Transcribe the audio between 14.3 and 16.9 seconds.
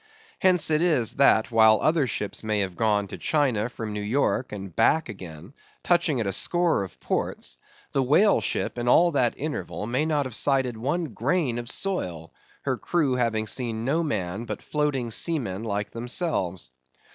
but floating seamen like themselves.